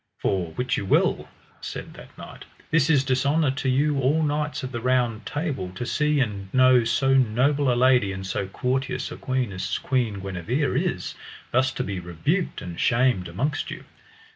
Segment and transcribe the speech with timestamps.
[0.17, 1.29] For wit you well,
[1.61, 5.85] said that knight, this is dishonour to you all knights of the Round Table, to
[5.85, 10.75] see and know so noble a lady and so courteous a queen as Queen Guenever
[10.75, 11.13] is,
[11.51, 13.83] thus to be rebuked and shamed amongst you.